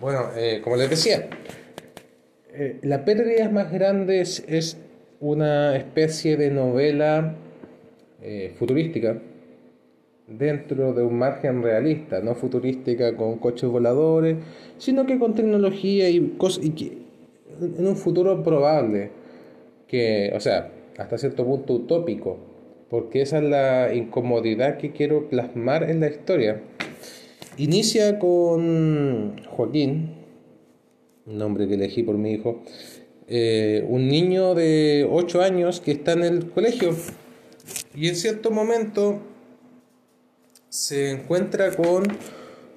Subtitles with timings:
[0.00, 1.28] Bueno, eh, como les decía,
[2.54, 4.78] eh, La pérdida más grande es,
[5.20, 7.34] una especie de novela
[8.22, 9.18] eh, futurística
[10.26, 14.38] dentro de un margen realista, no futurística con coches voladores,
[14.78, 16.98] sino que con tecnología y, cosas, y que,
[17.60, 19.10] en un futuro probable,
[19.86, 22.38] que, o sea, hasta cierto punto utópico,
[22.88, 26.62] porque esa es la incomodidad que quiero plasmar en la historia.
[27.56, 30.14] Inicia con Joaquín,
[31.26, 32.62] un nombre que elegí por mi hijo,
[33.28, 36.94] eh, un niño de 8 años que está en el colegio.
[37.94, 39.20] Y en cierto momento
[40.68, 42.04] se encuentra con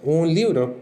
[0.04, 0.76] un libro,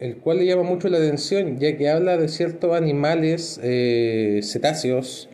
[0.00, 5.28] el cual le llama mucho la atención, ya que habla de ciertos animales eh, cetáceos,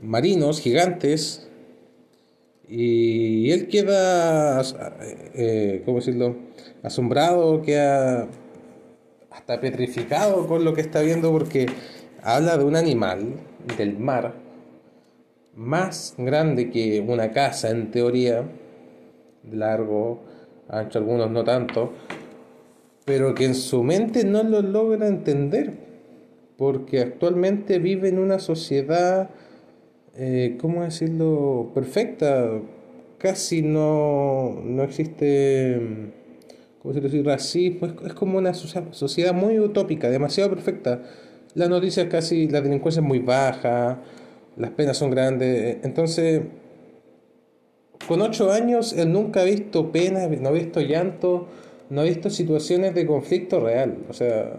[0.00, 1.48] marinos, gigantes,
[2.68, 4.62] y él queda,
[5.34, 6.36] eh, ¿cómo decirlo?,
[6.82, 8.28] asombrado, queda
[9.30, 11.66] hasta petrificado con lo que está viendo porque
[12.22, 13.34] habla de un animal
[13.76, 14.34] del mar
[15.54, 18.44] más grande que una casa en teoría,
[19.50, 20.20] largo,
[20.68, 21.92] ancho algunos no tanto,
[23.04, 25.72] pero que en su mente no lo logra entender,
[26.56, 29.30] porque actualmente vive en una sociedad,
[30.16, 32.60] eh, ¿cómo decirlo?, perfecta,
[33.18, 35.80] casi no, no existe,
[36.82, 41.02] ¿cómo decirlo?, racismo, es, como una sociedad muy utópica, demasiado perfecta.
[41.54, 44.02] La noticia casi, la delincuencia es muy baja,
[44.56, 46.42] las penas son grandes, entonces
[48.06, 51.46] con ocho años él nunca ha visto penas, no ha visto llanto,
[51.90, 53.98] no ha visto situaciones de conflicto real.
[54.08, 54.56] O sea,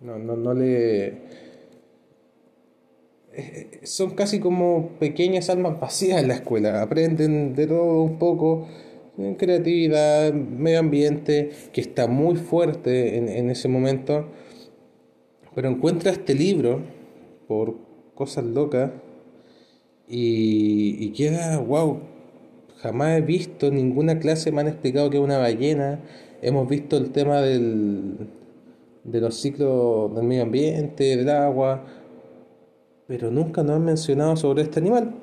[0.00, 1.43] no, no, no le...
[3.82, 6.82] Son casi como pequeñas almas vacías en la escuela.
[6.82, 8.68] Aprenden de todo un poco,
[9.18, 14.28] en creatividad, medio ambiente, que está muy fuerte en, en ese momento.
[15.54, 16.82] Pero encuentra este libro
[17.46, 17.76] por
[18.14, 18.90] cosas locas
[20.08, 22.00] y, y queda, wow,
[22.78, 26.00] jamás he visto ninguna clase me han explicado que es una ballena.
[26.42, 28.28] Hemos visto el tema del,
[29.04, 31.84] de los ciclos del medio ambiente, del agua,
[33.06, 35.14] pero nunca nos han mencionado sobre este animal.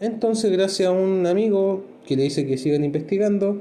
[0.00, 3.60] Entonces, gracias a un amigo que le dice que sigan investigando,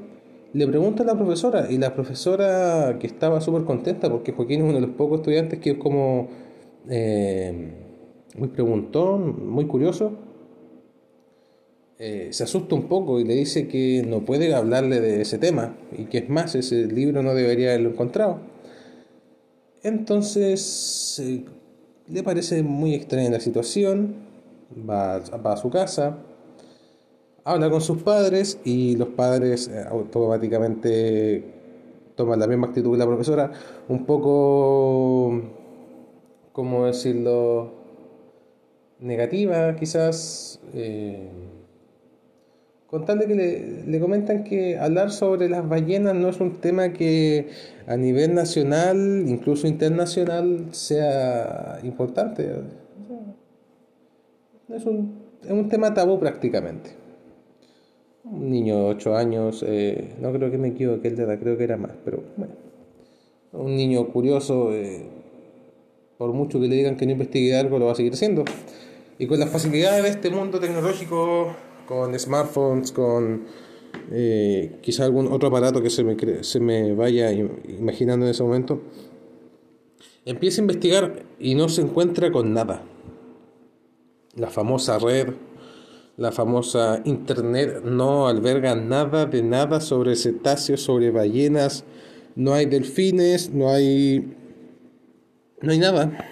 [0.53, 4.65] le pregunta a la profesora, y la profesora que estaba súper contenta porque Joaquín es
[4.65, 6.29] uno de los pocos estudiantes que es como
[6.89, 7.73] eh,
[8.37, 10.13] muy preguntón, muy curioso,
[11.97, 15.77] eh, se asusta un poco y le dice que no puede hablarle de ese tema
[15.97, 18.39] y que es más, ese libro no debería haberlo encontrado.
[19.81, 21.45] Entonces eh,
[22.07, 24.15] le parece muy extraña la situación,
[24.87, 26.17] va, a su casa,
[27.43, 31.53] habla con sus padres y los padres eh, automáticamente
[32.15, 33.51] toman la misma actitud que la profesora,
[33.89, 35.41] un poco,
[36.51, 37.71] ¿cómo decirlo?
[38.99, 40.59] Negativa quizás.
[40.73, 41.29] Eh,
[42.87, 46.61] con tal de que le, le, comentan que hablar sobre las ballenas no es un
[46.61, 47.49] tema que
[47.87, 52.49] a nivel nacional, incluso internacional, sea importante.
[54.69, 56.91] Es un, es un tema tabú prácticamente.
[58.23, 61.57] Un niño de 8 años, eh, no creo que me equivoque el de edad, creo
[61.57, 62.53] que era más, pero bueno.
[63.51, 65.05] Un niño curioso, eh,
[66.17, 68.43] por mucho que le digan que no investigue algo, lo va a seguir haciendo.
[69.19, 71.55] Y con las facilidades de este mundo tecnológico
[71.87, 73.45] con smartphones, con
[74.11, 78.81] eh, quizá algún otro aparato que se me, se me vaya imaginando en ese momento,
[80.25, 82.83] empieza a investigar y no se encuentra con nada.
[84.35, 85.29] La famosa red,
[86.17, 91.85] la famosa internet no alberga nada de nada sobre cetáceos, sobre ballenas,
[92.35, 94.35] no hay delfines, no hay
[95.61, 96.29] no hay nada.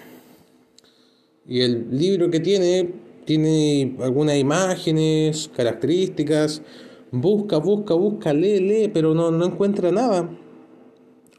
[1.46, 2.92] Y el libro que tiene
[3.24, 6.62] tiene algunas imágenes, características,
[7.10, 10.28] busca, busca, busca, lee, lee, pero no, no encuentra nada.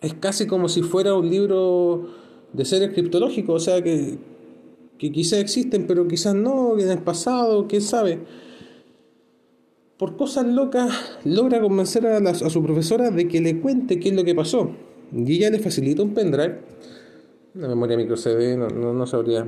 [0.01, 2.09] Es casi como si fuera un libro
[2.53, 4.17] de ser criptológico, o sea que,
[4.97, 8.19] que quizás existen, pero quizás no, en el pasado, quién sabe.
[9.97, 10.91] Por cosas locas,
[11.23, 14.71] logra convencer a su profesora de que le cuente qué es lo que pasó.
[15.13, 16.59] Y ella le facilita un pendrive,
[17.53, 19.47] una memoria micro CD, no, no, no sabría.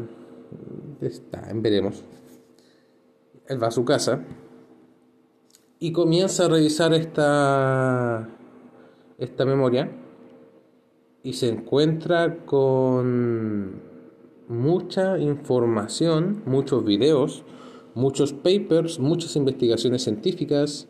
[1.01, 2.03] Está, veremos
[3.47, 4.23] él va a su casa
[5.79, 8.29] y comienza a revisar esta,
[9.17, 9.91] esta memoria
[11.23, 13.81] y se encuentra con
[14.47, 17.43] mucha información, muchos videos,
[17.93, 20.87] muchos papers, muchas investigaciones científicas,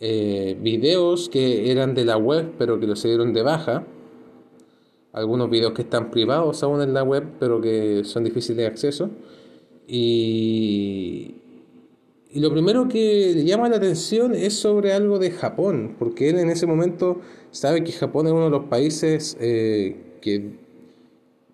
[0.00, 3.86] eh, videos que eran de la web pero que lo se dieron de baja
[5.16, 9.10] algunos videos que están privados aún en la web, pero que son difíciles de acceso.
[9.88, 11.36] Y,
[12.32, 16.50] y lo primero que llama la atención es sobre algo de Japón, porque él en
[16.50, 17.20] ese momento
[17.50, 20.58] sabe que Japón es uno de los países eh, que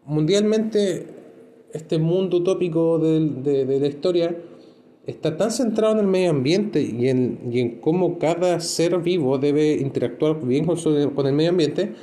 [0.04, 1.06] mundialmente
[1.72, 4.36] este mundo utópico de, de, la historia
[5.06, 9.38] está tan centrado en el medio ambiente y en, y en cómo cada ser vivo
[9.38, 10.76] debe interactuar bien con,
[11.14, 11.94] con el medio ambiente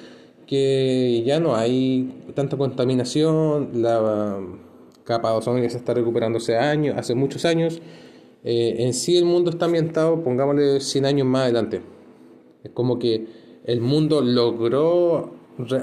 [0.48, 4.40] que ya no hay tanta contaminación, la
[5.04, 7.82] capa de ozono ya se está recuperando hace años, hace muchos años.
[8.44, 11.82] Eh, en sí el mundo está ambientado, pongámosle 100 años más adelante.
[12.64, 13.28] Es como que
[13.66, 15.34] el mundo logró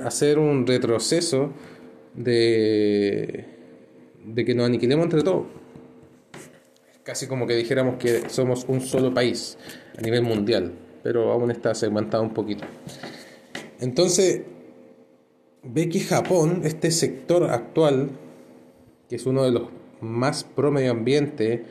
[0.04, 1.50] hacer un retroceso
[2.14, 3.44] de,
[4.24, 5.46] de que nos aniquilemos entre todos.
[7.02, 9.58] Casi como que dijéramos que somos un solo país
[9.96, 10.72] a nivel mundial,
[11.02, 12.64] pero aún está segmentado un poquito.
[13.78, 14.42] Entonces,
[15.62, 18.10] ve que Japón, este sector actual,
[19.08, 19.68] que es uno de los
[20.00, 21.64] más pro medio ambiente,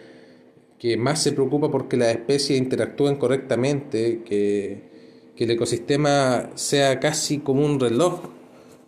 [0.80, 4.81] que más se preocupa porque las especies interactúen correctamente, que,
[5.36, 8.22] que el ecosistema sea casi como un reloj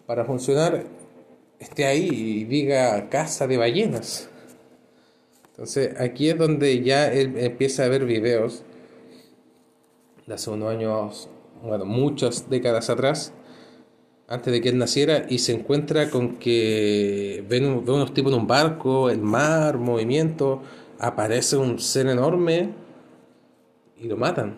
[0.06, 0.86] para funcionar,
[1.60, 4.30] esté ahí y diga casa de ballenas.
[5.51, 8.63] Entonces aquí es donde ya él empieza a ver videos
[10.28, 11.30] de hace unos años,
[11.63, 13.34] bueno, muchas décadas atrás,
[14.28, 18.48] antes de que él naciera, y se encuentra con que ven, unos tipos en un
[18.48, 20.62] barco, el mar, movimiento,
[21.00, 22.70] aparece un ser enorme
[24.00, 24.56] y lo matan.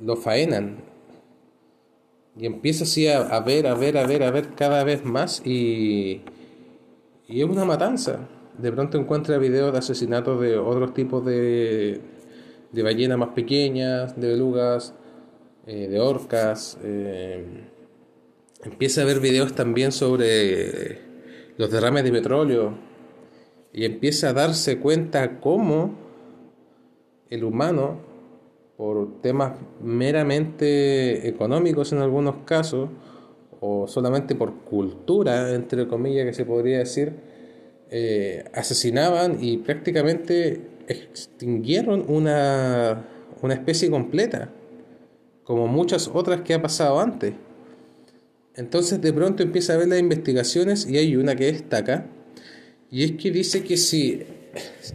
[0.00, 0.76] Lo faenan.
[2.38, 6.20] Y empieza así a, ver, a ver, a ver, a ver cada vez más y,
[7.28, 8.28] y es una matanza.
[8.58, 12.00] De pronto encuentra videos de asesinatos de otros tipos de,
[12.72, 14.94] de ballenas más pequeñas, de belugas,
[15.66, 16.78] eh, de orcas.
[16.82, 17.44] Eh,
[18.64, 21.00] empieza a ver videos también sobre
[21.56, 22.95] los derrames de petróleo
[23.76, 25.94] y empieza a darse cuenta cómo
[27.28, 28.00] el humano,
[28.78, 32.88] por temas meramente económicos en algunos casos,
[33.60, 37.12] o solamente por cultura, entre comillas, que se podría decir,
[37.90, 43.04] eh, asesinaban y prácticamente extinguieron una,
[43.42, 44.48] una especie completa
[45.44, 47.34] como muchas otras que ha pasado antes.
[48.54, 52.06] Entonces de pronto empieza a ver las investigaciones y hay una que destaca,
[52.90, 54.22] y es que dice que si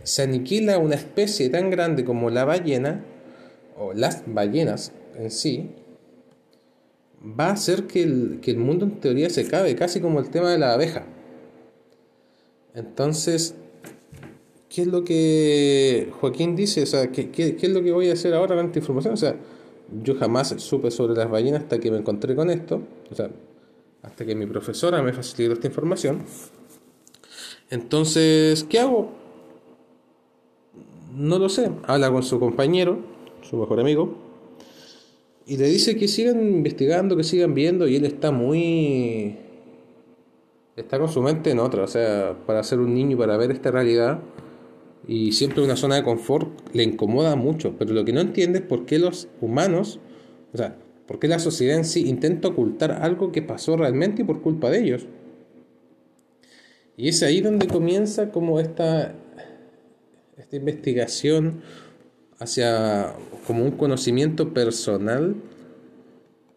[0.03, 3.03] se aniquila una especie tan grande como la ballena,
[3.77, 5.71] o las ballenas en sí,
[7.21, 10.29] va a hacer que el, que el mundo en teoría se cabe, casi como el
[10.29, 11.05] tema de la abeja.
[12.73, 13.55] Entonces,
[14.69, 16.83] ¿qué es lo que Joaquín dice?
[16.83, 19.13] O sea, ¿qué, qué, qué es lo que voy a hacer ahora con esta información?
[19.13, 19.35] O sea,
[20.03, 23.29] yo jamás supe sobre las ballenas hasta que me encontré con esto, o sea,
[24.01, 26.23] hasta que mi profesora me facilitó esta información.
[27.71, 29.09] Entonces, ¿qué hago?
[31.15, 31.71] No lo sé.
[31.87, 32.99] Habla con su compañero,
[33.41, 34.13] su mejor amigo,
[35.47, 39.37] y le dice que sigan investigando, que sigan viendo, y él está muy...
[40.75, 43.71] está con su mente en otra, o sea, para ser un niño para ver esta
[43.71, 44.19] realidad
[45.07, 48.65] y siempre una zona de confort le incomoda mucho, pero lo que no entiende es
[48.65, 49.99] por qué los humanos,
[50.53, 50.77] o sea,
[51.07, 54.69] por qué la sociedad en sí intenta ocultar algo que pasó realmente y por culpa
[54.69, 55.07] de ellos.
[57.01, 59.15] Y es ahí donde comienza como esta,
[60.37, 61.63] esta investigación
[62.37, 63.15] hacia
[63.47, 65.33] como un conocimiento personal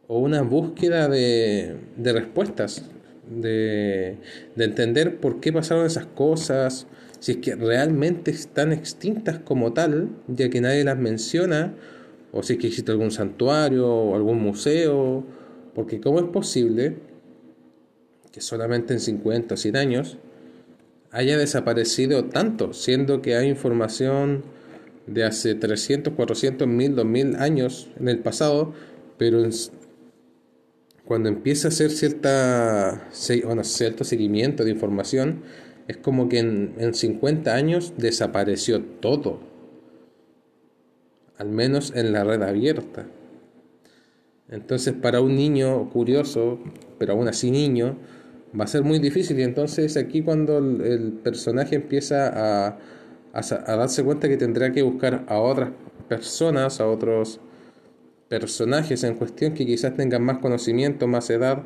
[0.06, 2.84] o una búsqueda de, de respuestas,
[3.26, 4.18] de,
[4.54, 6.88] de entender por qué pasaron esas cosas,
[7.20, 11.74] si es que realmente están extintas como tal, ya que nadie las menciona,
[12.32, 15.24] o si es que existe algún santuario o algún museo,
[15.74, 16.98] porque ¿cómo es posible
[18.30, 20.18] que solamente en 50 o 100 años
[21.14, 24.42] haya desaparecido tanto, siendo que hay información
[25.06, 28.74] de hace 300, 400, 1000, 2000 años en el pasado,
[29.16, 29.48] pero
[31.04, 33.08] cuando empieza a hacer cierta,
[33.44, 35.42] bueno, cierto seguimiento de información,
[35.86, 39.38] es como que en, en 50 años desapareció todo,
[41.38, 43.06] al menos en la red abierta.
[44.48, 46.58] Entonces para un niño curioso,
[46.98, 47.98] pero aún así niño,
[48.58, 49.38] va a ser muy difícil.
[49.38, 52.78] Y entonces aquí cuando el, personaje empieza a,
[53.32, 55.70] a, darse cuenta que tendrá que buscar a otras
[56.08, 57.40] personas, a otros
[58.28, 61.62] personajes en cuestión que quizás tengan más conocimiento, más edad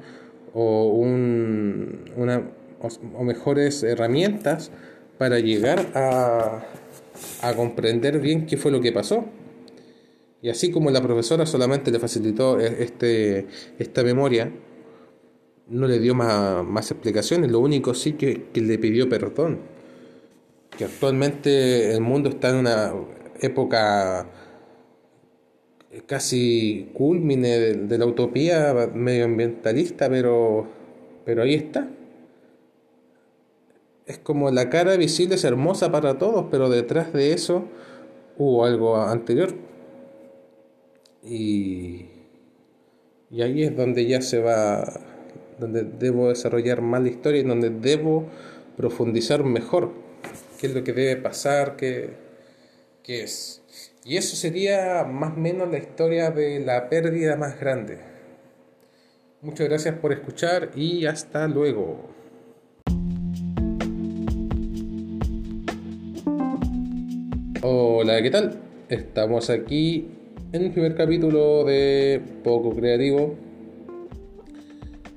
[0.54, 2.42] o un, una,
[2.80, 4.70] o, mejores herramientas
[5.18, 6.64] para llegar a,
[7.42, 9.24] a comprender bien qué fue lo que pasó.
[10.40, 13.46] Y así como la profesora solamente le facilitó e, este,
[13.78, 14.52] esta memoria,
[15.68, 19.58] no le dio más, más explicaciones, lo único sí que, que le pidió perdón.
[20.76, 22.92] Que actualmente el mundo está en una
[23.40, 24.26] época
[26.06, 30.66] casi culmine de, la utopía medioambientalista, pero,
[31.24, 31.88] pero ahí está.
[34.06, 37.64] Es como la cara visible es hermosa para todos, pero detrás de eso
[38.36, 39.54] hubo algo anterior.
[41.22, 42.06] Y,
[43.30, 44.84] y ahí es donde ya se va,
[45.58, 48.26] donde debo desarrollar más la historia y donde debo
[48.76, 49.92] profundizar mejor
[50.60, 52.10] qué es lo que debe pasar, qué,
[53.02, 53.62] qué es.
[54.04, 57.98] Y eso sería más o menos la historia de la pérdida más grande.
[59.42, 62.08] Muchas gracias por escuchar y hasta luego.
[67.62, 68.60] Hola, ¿qué tal?
[68.88, 70.08] Estamos aquí
[70.52, 73.47] en el primer capítulo de Poco Creativo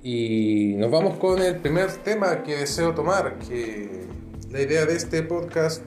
[0.03, 3.87] y nos vamos con el primer tema que deseo tomar, que
[4.51, 5.83] la idea de este podcast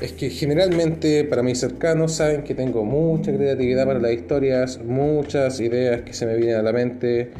[0.00, 5.60] es que generalmente para mis cercanos saben que tengo mucha creatividad para las historias, muchas
[5.60, 7.30] ideas que se me vienen a la mente,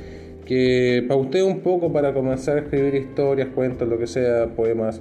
[0.45, 5.01] que pauteo un poco para comenzar a escribir historias, cuentos, lo que sea, poemas,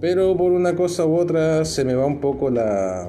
[0.00, 3.08] pero por una cosa u otra se me va un poco la,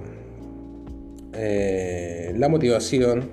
[1.34, 3.30] eh, la motivación,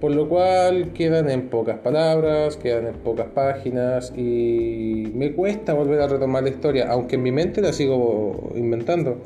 [0.00, 6.00] por lo cual quedan en pocas palabras, quedan en pocas páginas y me cuesta volver
[6.00, 9.18] a retomar la historia, aunque en mi mente la sigo inventando.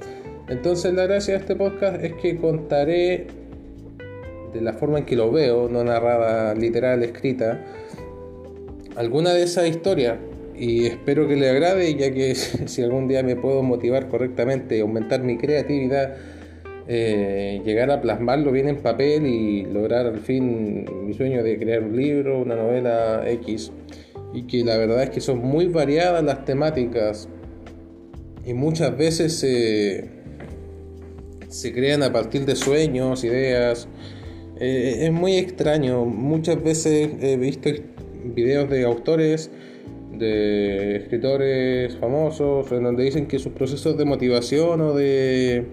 [0.49, 3.29] Entonces la gracia de este podcast es que contaré
[4.53, 7.61] de la forma en que lo veo, no narrada literal, escrita,
[8.97, 10.17] alguna de esas historias
[10.57, 12.35] y espero que le agrade ya que
[12.67, 16.17] si algún día me puedo motivar correctamente, aumentar mi creatividad,
[16.87, 21.83] eh, llegar a plasmarlo bien en papel y lograr al fin mi sueño de crear
[21.83, 23.73] un libro, una novela X
[24.33, 27.29] y que la verdad es que son muy variadas las temáticas
[28.45, 30.15] y muchas veces se
[31.55, 33.87] se crean a partir de sueños, ideas.
[34.59, 36.05] Eh, es muy extraño.
[36.05, 37.71] Muchas veces he visto
[38.25, 39.53] videos de autores,
[40.19, 45.65] de escritores famosos, en donde dicen que sus procesos de motivación o de,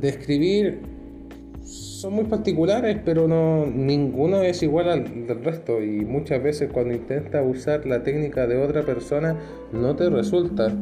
[0.00, 0.80] de escribir
[1.62, 5.82] son muy particulares, pero no ninguno es igual al del resto.
[5.82, 9.36] Y muchas veces cuando intentas usar la técnica de otra persona,
[9.72, 10.72] no te resulta.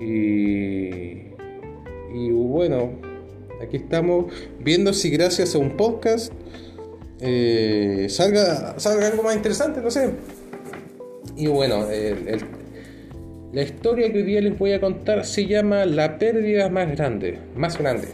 [0.00, 1.32] Y
[2.14, 2.90] y bueno,
[3.62, 4.26] aquí estamos
[4.60, 6.32] viendo si gracias a un podcast
[7.20, 10.10] eh, salga, salga algo más interesante, no sé.
[11.36, 11.86] Y bueno,
[13.52, 17.38] la historia que hoy día les voy a contar se llama La pérdida más grande,
[17.54, 18.08] más grande.